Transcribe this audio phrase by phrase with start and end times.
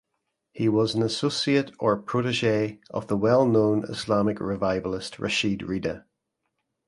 [0.51, 6.05] He was an "associate" or "protege" of the well known Islamic revivalist Rashid Rida.